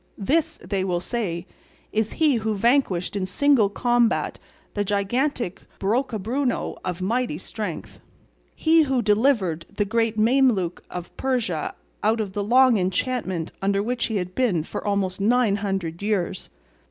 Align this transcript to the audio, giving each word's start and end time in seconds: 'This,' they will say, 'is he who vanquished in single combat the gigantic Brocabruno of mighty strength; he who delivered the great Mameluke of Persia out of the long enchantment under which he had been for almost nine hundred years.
'This,' 0.17 0.57
they 0.67 0.83
will 0.83 0.99
say, 0.99 1.45
'is 1.91 2.13
he 2.13 2.37
who 2.37 2.55
vanquished 2.55 3.15
in 3.15 3.27
single 3.27 3.69
combat 3.69 4.39
the 4.73 4.83
gigantic 4.83 5.61
Brocabruno 5.77 6.75
of 6.83 7.03
mighty 7.03 7.37
strength; 7.37 7.99
he 8.55 8.81
who 8.81 9.03
delivered 9.03 9.67
the 9.71 9.85
great 9.85 10.17
Mameluke 10.17 10.83
of 10.89 11.15
Persia 11.17 11.75
out 12.01 12.19
of 12.19 12.33
the 12.33 12.43
long 12.43 12.79
enchantment 12.79 13.51
under 13.61 13.83
which 13.83 14.05
he 14.05 14.15
had 14.15 14.33
been 14.33 14.63
for 14.63 14.83
almost 14.83 15.21
nine 15.21 15.57
hundred 15.57 16.01
years. 16.01 16.49